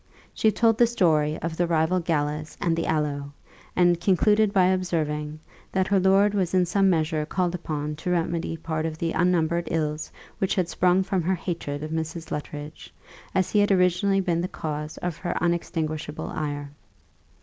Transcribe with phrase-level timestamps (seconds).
[0.33, 3.31] She told the story of the rival galas and the aloe,
[3.75, 5.39] and concluded by observing,
[5.71, 9.67] that her lord was in some measure called upon to remedy part of the unnumbered
[9.69, 12.31] ills which had sprung from her hatred of Mrs.
[12.31, 12.91] Luttridge,
[13.35, 16.71] as he had originally been the cause of her unextinguishable ire.